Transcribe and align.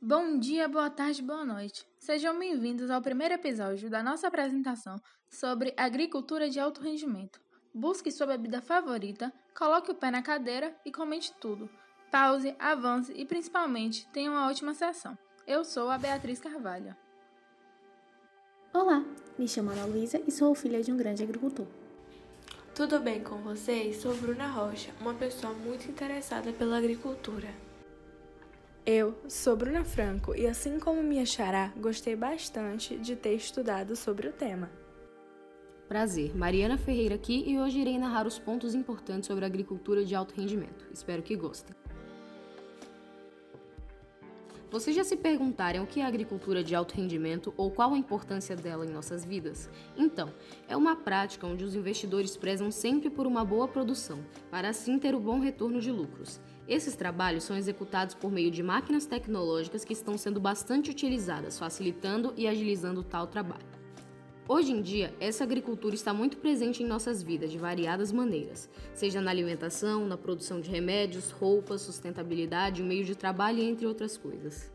Bom 0.00 0.38
dia, 0.38 0.68
boa 0.68 0.90
tarde, 0.90 1.22
boa 1.22 1.42
noite. 1.42 1.86
Sejam 1.98 2.38
bem-vindos 2.38 2.90
ao 2.90 3.00
primeiro 3.00 3.32
episódio 3.32 3.88
da 3.88 4.02
nossa 4.02 4.28
apresentação 4.28 5.00
sobre 5.30 5.72
agricultura 5.74 6.50
de 6.50 6.60
alto 6.60 6.82
rendimento. 6.82 7.40
Busque 7.72 8.12
sua 8.12 8.26
bebida 8.26 8.60
favorita, 8.60 9.32
coloque 9.56 9.90
o 9.90 9.94
pé 9.94 10.10
na 10.10 10.20
cadeira 10.20 10.76
e 10.84 10.92
comente 10.92 11.32
tudo. 11.40 11.68
Pause, 12.12 12.54
avance 12.58 13.10
e 13.16 13.24
principalmente 13.24 14.06
tenha 14.08 14.30
uma 14.30 14.46
ótima 14.46 14.74
sessão. 14.74 15.16
Eu 15.46 15.64
sou 15.64 15.90
a 15.90 15.96
Beatriz 15.96 16.40
Carvalho. 16.40 16.94
Olá, 18.74 19.02
me 19.38 19.48
chamo 19.48 19.70
Ana 19.70 19.86
Luísa 19.86 20.22
e 20.26 20.30
sou 20.30 20.54
filha 20.54 20.82
de 20.82 20.92
um 20.92 20.96
grande 20.98 21.22
agricultor. 21.22 21.66
Tudo 22.74 23.00
bem 23.00 23.24
com 23.24 23.38
vocês? 23.38 23.96
Sou 23.96 24.14
Bruna 24.14 24.46
Rocha, 24.46 24.92
uma 25.00 25.14
pessoa 25.14 25.54
muito 25.54 25.90
interessada 25.90 26.52
pela 26.52 26.76
agricultura. 26.76 27.48
Eu 28.88 29.16
sou 29.28 29.56
Bruna 29.56 29.84
Franco 29.84 30.32
e, 30.32 30.46
assim 30.46 30.78
como 30.78 31.02
minha 31.02 31.26
xará, 31.26 31.72
gostei 31.76 32.14
bastante 32.14 32.96
de 32.96 33.16
ter 33.16 33.34
estudado 33.34 33.96
sobre 33.96 34.28
o 34.28 34.32
tema. 34.32 34.70
Prazer, 35.88 36.36
Mariana 36.36 36.78
Ferreira 36.78 37.16
aqui 37.16 37.42
e 37.48 37.58
hoje 37.58 37.80
irei 37.80 37.98
narrar 37.98 38.28
os 38.28 38.38
pontos 38.38 38.76
importantes 38.76 39.26
sobre 39.26 39.44
a 39.44 39.48
agricultura 39.48 40.04
de 40.04 40.14
alto 40.14 40.36
rendimento. 40.36 40.86
Espero 40.92 41.20
que 41.20 41.34
gostem. 41.34 41.74
Vocês 44.68 44.96
já 44.96 45.04
se 45.04 45.16
perguntaram 45.16 45.84
o 45.84 45.86
que 45.86 46.00
é 46.00 46.04
agricultura 46.04 46.62
de 46.62 46.74
alto 46.74 46.96
rendimento 46.96 47.54
ou 47.56 47.70
qual 47.70 47.94
a 47.94 47.98
importância 47.98 48.56
dela 48.56 48.84
em 48.84 48.90
nossas 48.90 49.24
vidas? 49.24 49.70
Então, 49.96 50.32
é 50.68 50.76
uma 50.76 50.96
prática 50.96 51.46
onde 51.46 51.64
os 51.64 51.76
investidores 51.76 52.36
prezam 52.36 52.70
sempre 52.72 53.08
por 53.08 53.28
uma 53.28 53.44
boa 53.44 53.68
produção, 53.68 54.18
para 54.50 54.68
assim 54.68 54.98
ter 54.98 55.14
o 55.14 55.20
bom 55.20 55.38
retorno 55.38 55.80
de 55.80 55.92
lucros. 55.92 56.40
Esses 56.66 56.96
trabalhos 56.96 57.44
são 57.44 57.56
executados 57.56 58.16
por 58.16 58.30
meio 58.30 58.50
de 58.50 58.60
máquinas 58.60 59.06
tecnológicas 59.06 59.84
que 59.84 59.92
estão 59.92 60.18
sendo 60.18 60.40
bastante 60.40 60.90
utilizadas, 60.90 61.56
facilitando 61.58 62.34
e 62.36 62.48
agilizando 62.48 63.04
tal 63.04 63.28
trabalho. 63.28 63.75
Hoje 64.48 64.70
em 64.70 64.80
dia, 64.80 65.12
essa 65.18 65.42
agricultura 65.42 65.96
está 65.96 66.14
muito 66.14 66.36
presente 66.36 66.80
em 66.80 66.86
nossas 66.86 67.20
vidas 67.20 67.50
de 67.50 67.58
variadas 67.58 68.12
maneiras, 68.12 68.70
seja 68.94 69.20
na 69.20 69.28
alimentação, 69.28 70.06
na 70.06 70.16
produção 70.16 70.60
de 70.60 70.70
remédios, 70.70 71.32
roupas, 71.32 71.80
sustentabilidade, 71.80 72.80
meio 72.80 73.04
de 73.04 73.16
trabalho, 73.16 73.60
entre 73.60 73.88
outras 73.88 74.16
coisas. 74.16 74.70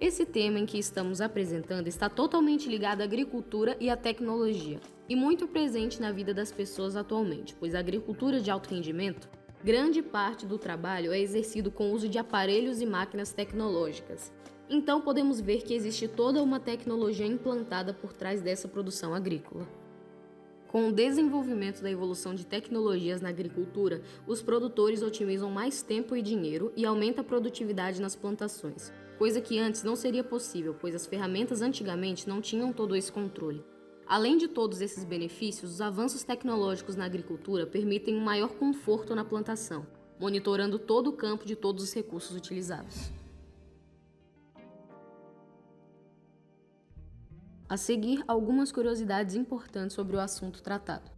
Esse 0.00 0.24
tema 0.24 0.58
em 0.58 0.64
que 0.64 0.78
estamos 0.78 1.20
apresentando 1.20 1.88
está 1.88 2.08
totalmente 2.08 2.70
ligado 2.70 3.02
à 3.02 3.04
agricultura 3.04 3.76
e 3.78 3.90
à 3.90 3.96
tecnologia, 3.96 4.80
e 5.10 5.14
muito 5.14 5.46
presente 5.46 6.00
na 6.00 6.10
vida 6.10 6.32
das 6.32 6.50
pessoas 6.50 6.96
atualmente, 6.96 7.54
pois 7.54 7.74
a 7.74 7.80
agricultura 7.80 8.40
de 8.40 8.50
alto 8.50 8.70
rendimento, 8.70 9.28
grande 9.62 10.00
parte 10.00 10.46
do 10.46 10.56
trabalho 10.56 11.12
é 11.12 11.20
exercido 11.20 11.70
com 11.70 11.90
o 11.90 11.92
uso 11.92 12.08
de 12.08 12.16
aparelhos 12.16 12.80
e 12.80 12.86
máquinas 12.86 13.30
tecnológicas. 13.30 14.32
Então 14.70 15.00
podemos 15.00 15.40
ver 15.40 15.62
que 15.62 15.72
existe 15.72 16.06
toda 16.06 16.42
uma 16.42 16.60
tecnologia 16.60 17.26
implantada 17.26 17.94
por 17.94 18.12
trás 18.12 18.42
dessa 18.42 18.68
produção 18.68 19.14
agrícola. 19.14 19.66
Com 20.68 20.88
o 20.88 20.92
desenvolvimento 20.92 21.80
da 21.80 21.90
evolução 21.90 22.34
de 22.34 22.44
tecnologias 22.44 23.22
na 23.22 23.30
agricultura, 23.30 24.02
os 24.26 24.42
produtores 24.42 25.02
otimizam 25.02 25.50
mais 25.50 25.80
tempo 25.80 26.14
e 26.14 26.20
dinheiro 26.20 26.70
e 26.76 26.84
aumenta 26.84 27.22
a 27.22 27.24
produtividade 27.24 28.02
nas 28.02 28.14
plantações, 28.14 28.92
coisa 29.16 29.40
que 29.40 29.58
antes 29.58 29.82
não 29.82 29.96
seria 29.96 30.22
possível, 30.22 30.76
pois 30.78 30.94
as 30.94 31.06
ferramentas 31.06 31.62
antigamente 31.62 32.28
não 32.28 32.42
tinham 32.42 32.70
todo 32.70 32.94
esse 32.94 33.10
controle. 33.10 33.64
Além 34.06 34.36
de 34.36 34.46
todos 34.46 34.82
esses 34.82 35.04
benefícios, 35.04 35.72
os 35.72 35.80
avanços 35.80 36.22
tecnológicos 36.22 36.96
na 36.96 37.06
agricultura 37.06 37.66
permitem 37.66 38.14
um 38.14 38.20
maior 38.20 38.50
conforto 38.50 39.14
na 39.14 39.24
plantação, 39.24 39.86
monitorando 40.20 40.78
todo 40.78 41.08
o 41.08 41.14
campo 41.14 41.46
de 41.46 41.56
todos 41.56 41.82
os 41.82 41.94
recursos 41.94 42.36
utilizados. 42.36 43.17
A 47.68 47.76
seguir, 47.76 48.24
algumas 48.26 48.72
curiosidades 48.72 49.34
importantes 49.34 49.94
sobre 49.94 50.16
o 50.16 50.20
assunto 50.20 50.62
tratado. 50.62 51.10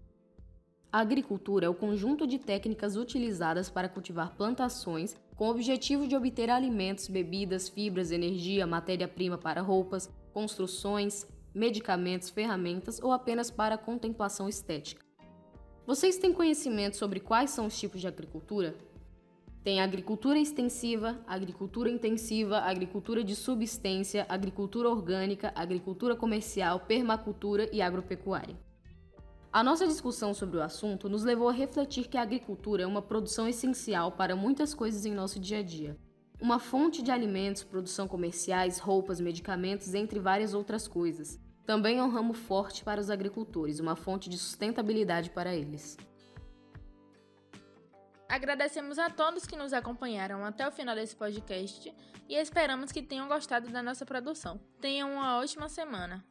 A 0.92 0.98
agricultura 0.98 1.66
é 1.66 1.68
o 1.68 1.74
conjunto 1.74 2.26
de 2.26 2.40
técnicas 2.40 2.96
utilizadas 2.96 3.70
para 3.70 3.88
cultivar 3.88 4.34
plantações 4.34 5.16
com 5.36 5.46
o 5.46 5.50
objetivo 5.52 6.08
de 6.08 6.16
obter 6.16 6.50
alimentos, 6.50 7.06
bebidas, 7.06 7.68
fibras, 7.68 8.10
energia, 8.10 8.66
matéria-prima 8.66 9.38
para 9.38 9.62
roupas, 9.62 10.10
construções, 10.32 11.24
medicamentos, 11.54 12.30
ferramentas 12.30 13.00
ou 13.00 13.12
apenas 13.12 13.48
para 13.48 13.78
contemplação 13.78 14.48
estética. 14.48 15.04
Vocês 15.86 16.18
têm 16.18 16.32
conhecimento 16.32 16.96
sobre 16.96 17.20
quais 17.20 17.50
são 17.50 17.66
os 17.66 17.78
tipos 17.78 18.00
de 18.00 18.08
agricultura? 18.08 18.74
Tem 19.62 19.78
agricultura 19.78 20.38
extensiva, 20.38 21.20
agricultura 21.26 21.90
intensiva, 21.90 22.60
agricultura 22.60 23.22
de 23.22 23.36
subsistência, 23.36 24.24
agricultura 24.26 24.88
orgânica, 24.88 25.52
agricultura 25.54 26.16
comercial, 26.16 26.80
permacultura 26.80 27.68
e 27.70 27.82
agropecuária. 27.82 28.56
A 29.52 29.62
nossa 29.62 29.86
discussão 29.86 30.32
sobre 30.32 30.56
o 30.56 30.62
assunto 30.62 31.10
nos 31.10 31.24
levou 31.24 31.50
a 31.50 31.52
refletir 31.52 32.08
que 32.08 32.16
a 32.16 32.22
agricultura 32.22 32.84
é 32.84 32.86
uma 32.86 33.02
produção 33.02 33.46
essencial 33.46 34.12
para 34.12 34.34
muitas 34.34 34.72
coisas 34.72 35.04
em 35.04 35.12
nosso 35.12 35.38
dia 35.38 35.58
a 35.58 35.62
dia. 35.62 35.98
Uma 36.40 36.58
fonte 36.58 37.02
de 37.02 37.10
alimentos, 37.10 37.62
produção 37.62 38.08
comerciais, 38.08 38.78
roupas, 38.78 39.20
medicamentos, 39.20 39.92
entre 39.92 40.18
várias 40.18 40.54
outras 40.54 40.88
coisas. 40.88 41.38
Também 41.66 41.98
é 41.98 42.02
um 42.02 42.08
ramo 42.08 42.32
forte 42.32 42.82
para 42.82 43.00
os 43.00 43.10
agricultores, 43.10 43.78
uma 43.78 43.94
fonte 43.94 44.30
de 44.30 44.38
sustentabilidade 44.38 45.28
para 45.30 45.54
eles. 45.54 45.98
Agradecemos 48.30 48.96
a 48.96 49.10
todos 49.10 49.44
que 49.44 49.56
nos 49.56 49.72
acompanharam 49.72 50.44
até 50.44 50.66
o 50.66 50.70
final 50.70 50.94
desse 50.94 51.16
podcast 51.16 51.92
e 52.28 52.36
esperamos 52.36 52.92
que 52.92 53.02
tenham 53.02 53.26
gostado 53.26 53.68
da 53.70 53.82
nossa 53.82 54.06
produção. 54.06 54.60
Tenham 54.80 55.12
uma 55.14 55.40
ótima 55.40 55.68
semana. 55.68 56.24